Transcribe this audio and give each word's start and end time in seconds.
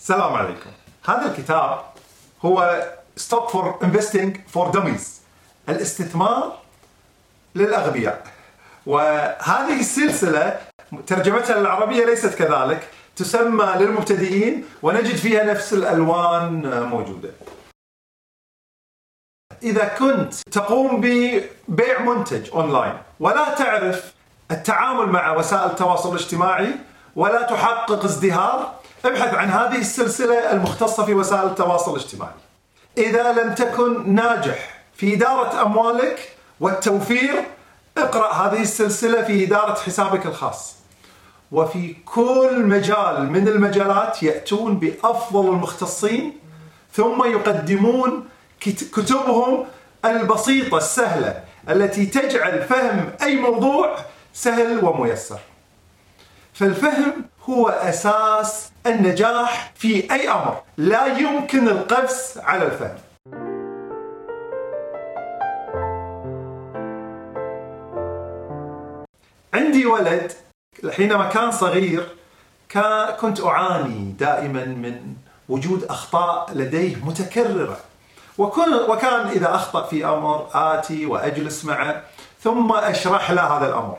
السلام 0.00 0.34
عليكم. 0.34 0.70
هذا 1.04 1.26
الكتاب 1.26 1.80
هو 2.42 2.86
Stock 3.16 3.48
for 3.48 3.78
Investing 3.84 4.36
for 4.48 4.70
Dummies 4.70 5.20
الاستثمار 5.68 6.58
للأغبياء. 7.54 8.26
وهذه 8.86 9.80
السلسلة 9.80 10.60
ترجمتها 11.06 11.58
للعربية 11.58 12.04
ليست 12.04 12.34
كذلك 12.34 12.88
تسمى 13.16 13.74
للمبتدئين 13.76 14.64
ونجد 14.82 15.16
فيها 15.16 15.44
نفس 15.44 15.72
الألوان 15.72 16.82
موجودة. 16.88 17.30
إذا 19.62 19.84
كنت 19.84 20.34
تقوم 20.34 21.00
ببيع 21.00 22.00
منتج 22.00 22.50
اونلاين 22.50 22.98
ولا 23.20 23.54
تعرف 23.54 24.14
التعامل 24.50 25.06
مع 25.06 25.32
وسائل 25.36 25.70
التواصل 25.70 26.08
الاجتماعي 26.08 26.74
ولا 27.16 27.42
تحقق 27.42 28.04
ازدهار 28.04 28.79
ابحث 29.04 29.34
عن 29.34 29.48
هذه 29.48 29.78
السلسلة 29.78 30.52
المختصة 30.52 31.04
في 31.04 31.14
وسائل 31.14 31.46
التواصل 31.46 31.90
الاجتماعي. 31.90 32.32
إذا 32.98 33.32
لم 33.32 33.54
تكن 33.54 34.14
ناجح 34.14 34.80
في 34.94 35.14
إدارة 35.14 35.62
أموالك 35.62 36.36
والتوفير 36.60 37.44
اقرأ 37.98 38.32
هذه 38.32 38.62
السلسلة 38.62 39.22
في 39.22 39.44
إدارة 39.44 39.74
حسابك 39.74 40.26
الخاص. 40.26 40.76
وفي 41.52 41.96
كل 42.04 42.62
مجال 42.62 43.30
من 43.32 43.48
المجالات 43.48 44.22
يأتون 44.22 44.78
بأفضل 44.78 45.48
المختصين 45.48 46.38
ثم 46.92 47.24
يقدمون 47.24 48.28
كتبهم 48.60 49.66
البسيطة 50.04 50.76
السهلة 50.76 51.44
التي 51.68 52.06
تجعل 52.06 52.62
فهم 52.62 53.12
أي 53.22 53.36
موضوع 53.36 53.96
سهل 54.34 54.84
وميسر. 54.84 55.38
فالفهم 56.60 57.24
هو 57.48 57.68
أساس 57.68 58.72
النجاح 58.86 59.72
في 59.74 60.12
أي 60.12 60.28
أمر، 60.28 60.62
لا 60.76 61.06
يمكن 61.06 61.68
القفز 61.68 62.38
على 62.38 62.64
الفهم. 62.64 62.96
عندي 69.54 69.86
ولد 69.86 70.32
حينما 70.90 71.28
كان 71.28 71.50
صغير 71.50 72.08
كان 72.68 73.10
كنت 73.20 73.40
أعاني 73.40 74.12
دائما 74.18 74.64
من 74.64 75.14
وجود 75.48 75.84
أخطاء 75.84 76.50
لديه 76.54 76.96
متكررة. 77.04 77.76
وكان 78.38 79.26
إذا 79.26 79.54
أخطأ 79.54 79.86
في 79.86 80.04
أمر 80.04 80.48
آتي 80.54 81.06
وأجلس 81.06 81.64
معه 81.64 82.02
ثم 82.40 82.72
أشرح 82.72 83.30
له 83.30 83.42
هذا 83.42 83.68
الأمر. 83.68 83.98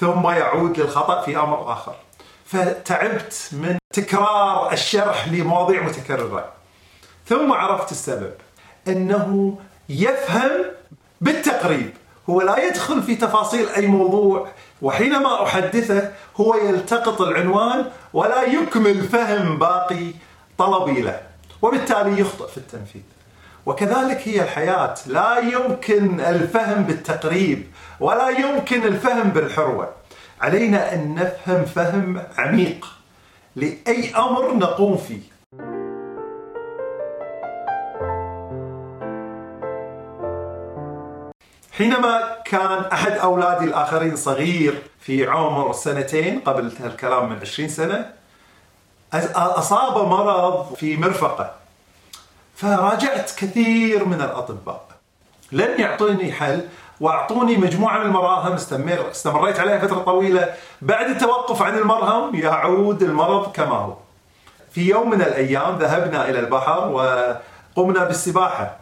ثم 0.00 0.28
يعود 0.30 0.80
للخطأ 0.80 1.22
في 1.22 1.36
أمر 1.36 1.72
آخر. 1.72 1.94
فتعبت 2.44 3.48
من 3.52 3.78
تكرار 3.94 4.72
الشرح 4.72 5.28
لمواضيع 5.28 5.82
متكررة. 5.82 6.44
ثم 7.26 7.52
عرفت 7.52 7.90
السبب. 7.92 8.32
أنه 8.88 9.58
يفهم 9.88 10.64
بالتقريب. 11.20 11.90
هو 12.30 12.42
لا 12.42 12.64
يدخل 12.64 13.02
في 13.02 13.14
تفاصيل 13.14 13.68
أي 13.68 13.86
موضوع. 13.86 14.48
وحينما 14.82 15.42
أحدثه 15.42 16.12
هو 16.36 16.54
يلتقط 16.54 17.20
العنوان 17.20 17.90
ولا 18.12 18.42
يكمل 18.42 19.08
فهم 19.08 19.58
باقي 19.58 20.12
طلبي 20.58 21.00
له. 21.00 21.20
وبالتالي 21.62 22.20
يخطئ 22.20 22.48
في 22.48 22.56
التنفيذ. 22.56 23.02
وكذلك 23.66 24.28
هي 24.28 24.42
الحياة. 24.42 24.94
لا 25.06 25.38
يمكن 25.38 26.20
الفهم 26.20 26.82
بالتقريب 26.82 27.66
ولا 28.00 28.28
يمكن 28.28 28.82
الفهم 28.82 29.30
بالحروة. 29.30 29.88
علينا 30.40 30.94
أن 30.94 31.14
نفهم 31.14 31.64
فهم 31.64 32.22
عميق 32.38 32.86
لأي 33.56 34.14
أمر 34.16 34.54
نقوم 34.54 34.96
فيه. 34.96 35.20
حينما 41.72 42.36
كان 42.44 42.84
أحد 42.92 43.12
اولادي 43.12 43.64
الآخرين 43.64 44.16
صغير 44.16 44.82
في 45.00 45.26
عمر 45.26 45.72
سنتين 45.72 46.40
قبل 46.40 46.72
الكلام 46.84 47.28
من 47.28 47.36
20 47.40 47.68
سنة 47.68 48.12
أصاب 49.34 50.08
مرض 50.08 50.74
في 50.74 50.96
مرفقة. 50.96 51.65
فراجعت 52.56 53.30
كثير 53.36 54.04
من 54.04 54.20
الأطباء. 54.20 54.86
لم 55.52 55.80
يعطوني 55.80 56.32
حل 56.32 56.68
وأعطوني 57.00 57.56
مجموعة 57.56 57.98
من 57.98 58.06
المراهم 58.06 58.52
استمر 58.52 59.10
استمريت 59.10 59.60
عليها 59.60 59.78
فترة 59.78 59.98
طويلة. 59.98 60.54
بعد 60.82 61.10
التوقف 61.10 61.62
عن 61.62 61.78
المرهم 61.78 62.34
يعود 62.34 63.02
المرض 63.02 63.52
كما 63.52 63.76
هو. 63.76 63.94
في 64.70 64.88
يوم 64.88 65.10
من 65.10 65.22
الأيام 65.22 65.78
ذهبنا 65.78 66.28
إلى 66.28 66.38
البحر 66.40 66.88
وقمنا 66.88 68.04
بالسباحة. 68.04 68.76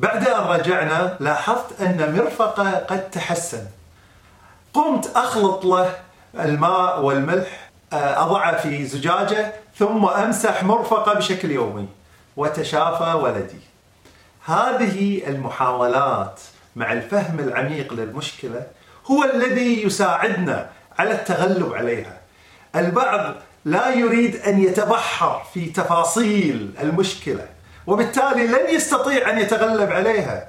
بعد 0.00 0.28
أن 0.28 0.46
رجعنا 0.46 1.16
لاحظت 1.20 1.80
أن 1.80 2.16
مرفقه 2.16 2.70
قد 2.70 3.10
تحسن. 3.10 3.64
قمت 4.74 5.16
أخلط 5.16 5.64
له 5.64 5.94
الماء 6.34 7.02
والملح 7.02 7.70
أضعه 7.92 8.56
في 8.56 8.84
زجاجة 8.84 9.52
ثم 9.78 10.06
أمسح 10.06 10.64
مرفقه 10.64 11.14
بشكل 11.14 11.50
يومي. 11.50 11.88
وتشافى 12.36 13.12
ولدي 13.12 13.60
هذه 14.44 15.28
المحاولات 15.28 16.40
مع 16.76 16.92
الفهم 16.92 17.38
العميق 17.38 17.92
للمشكلة 17.92 18.66
هو 19.06 19.24
الذي 19.24 19.82
يساعدنا 19.82 20.70
على 20.98 21.12
التغلب 21.12 21.72
عليها. 21.72 22.20
البعض 22.76 23.34
لا 23.64 23.94
يريد 23.94 24.36
أن 24.36 24.62
يتبحر 24.62 25.42
في 25.54 25.66
تفاصيل 25.66 26.74
المشكلة 26.82 27.48
وبالتالي 27.86 28.46
لن 28.46 28.74
يستطيع 28.74 29.30
أن 29.30 29.38
يتغلب 29.38 29.92
عليها. 29.92 30.48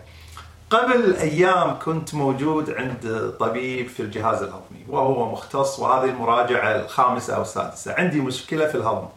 قبل 0.69 1.15
أيام 1.15 1.79
كنت 1.79 2.15
موجود 2.15 2.71
عند 2.71 3.33
طبيب 3.39 3.87
في 3.87 3.99
الجهاز 3.99 4.41
الهضمي 4.41 4.85
وهو 4.89 5.31
مختص 5.31 5.79
وهذه 5.79 6.09
المراجعة 6.09 6.75
الخامسة 6.75 7.35
أو 7.35 7.41
السادسة، 7.41 7.93
عندي 7.97 8.21
مشكلة 8.21 8.67
في 8.67 8.75
الهضم. 8.75 9.07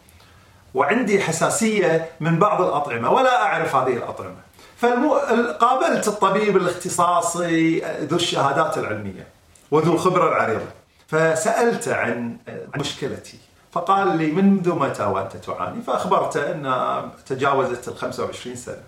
وعندي 0.73 1.21
حساسية 1.21 2.09
من 2.19 2.39
بعض 2.39 2.61
الأطعمة 2.61 3.11
ولا 3.11 3.43
أعرف 3.43 3.75
هذه 3.75 3.93
الأطعمة. 3.93 4.41
فقابلت 4.77 6.07
الطبيب 6.07 6.57
الاختصاصي 6.57 7.79
ذو 7.79 8.15
الشهادات 8.15 8.77
العلمية 8.77 9.27
وذو 9.71 9.93
الخبرة 9.93 10.27
العريضة 10.29 10.65
فسألته 11.07 11.95
عن 11.95 12.37
مشكلتي. 12.77 13.37
فقال 13.71 14.17
لي 14.17 14.31
منذ 14.31 14.75
متى 14.75 15.03
وأنت 15.03 15.37
تعاني؟ 15.37 15.81
فأخبرته 15.81 16.51
أن 16.51 17.09
تجاوزت 17.25 17.87
ال 17.87 17.97
25 17.97 18.55
سنة. 18.55 18.83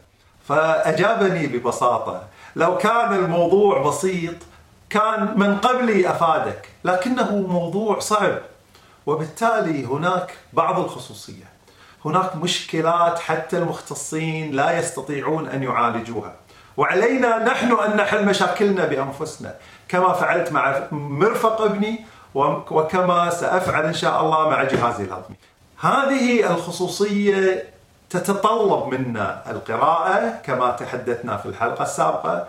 فأجابني 0.47 1.47
ببساطة 1.47 2.23
لو 2.55 2.77
كان 2.77 3.13
الموضوع 3.13 3.87
بسيط 3.87 4.35
كان 4.89 5.33
من 5.39 5.57
قبلي 5.57 6.09
أفادك 6.09 6.69
لكنه 6.83 7.35
موضوع 7.35 7.99
صعب 7.99 8.37
وبالتالي 9.05 9.85
هناك 9.85 10.33
بعض 10.53 10.79
الخصوصية. 10.79 11.53
هناك 12.05 12.35
مشكلات 12.35 13.19
حتى 13.19 13.57
المختصين 13.57 14.51
لا 14.51 14.79
يستطيعون 14.79 15.47
أن 15.47 15.63
يعالجوها 15.63 16.33
وعلينا 16.77 17.37
نحن 17.37 17.71
أن 17.71 17.97
نحل 17.97 18.25
مشاكلنا 18.25 18.85
بأنفسنا 18.85 19.55
كما 19.87 20.13
فعلت 20.13 20.51
مع 20.51 20.87
مرفق 20.91 21.61
ابني 21.61 22.05
وكما 22.35 23.29
سأفعل 23.29 23.85
إن 23.85 23.93
شاء 23.93 24.21
الله 24.21 24.49
مع 24.49 24.63
جهازي 24.63 25.03
الهضمي. 25.03 25.35
هذه 25.79 26.51
الخصوصية 26.51 27.63
تتطلب 28.09 28.93
منا 28.93 29.51
القراءة 29.51 30.39
كما 30.45 30.71
تحدثنا 30.71 31.37
في 31.37 31.45
الحلقة 31.45 31.83
السابقة 31.83 32.47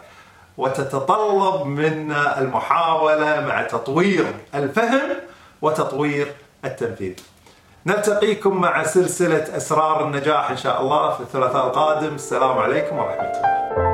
وتتطلب 0.59 1.66
منا 1.66 2.38
المحاولة 2.38 3.47
مع 3.47 3.62
تطوير 3.62 4.34
الفهم 4.54 5.10
وتطوير 5.62 6.34
التنفيذ. 6.65 7.15
نلتقيكم 7.87 8.61
مع 8.61 8.83
سلسلة 8.83 9.57
أسرار 9.57 10.07
النجاح 10.07 10.51
إن 10.51 10.57
شاء 10.57 10.83
الله 10.83 11.10
في 11.10 11.21
الثلاثاء 11.21 11.66
القادم. 11.66 12.15
السلام 12.15 12.59
عليكم 12.59 12.97
ورحمة 12.97 13.22
الله. 13.22 13.93